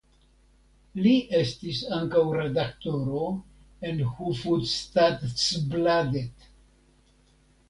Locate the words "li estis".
1.07-1.81